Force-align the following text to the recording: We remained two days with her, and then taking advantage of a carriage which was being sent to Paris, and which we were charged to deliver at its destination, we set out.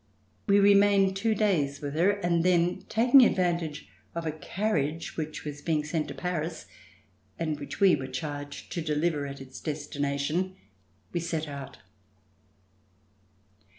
We 0.47 0.59
remained 0.59 1.15
two 1.15 1.35
days 1.35 1.79
with 1.79 1.93
her, 1.93 2.09
and 2.09 2.43
then 2.43 2.85
taking 2.89 3.23
advantage 3.23 3.87
of 4.15 4.25
a 4.25 4.31
carriage 4.31 5.15
which 5.15 5.45
was 5.45 5.61
being 5.61 5.83
sent 5.83 6.07
to 6.07 6.15
Paris, 6.15 6.65
and 7.37 7.59
which 7.59 7.79
we 7.79 7.95
were 7.95 8.07
charged 8.07 8.71
to 8.71 8.81
deliver 8.81 9.27
at 9.27 9.39
its 9.39 9.61
destination, 9.61 10.55
we 11.13 11.19
set 11.19 11.47
out. 11.47 11.77